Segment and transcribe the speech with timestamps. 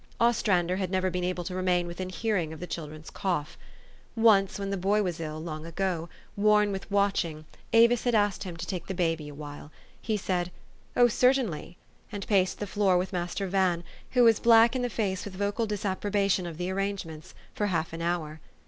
[0.19, 3.55] Ostrander had never been able to remain within hearing of the children's cough.
[4.15, 8.57] Once when the boy was ill, long ago, worn with watching, Avis had asked him
[8.57, 9.71] to take the baby a while.
[10.01, 10.49] He said,
[10.97, 11.77] "Oh, certainly!"
[12.11, 13.83] and paced the floor with Master Van,
[14.13, 17.93] who was black in the face with vocal disappro bation of the arrangements, for half
[17.93, 18.39] an hour.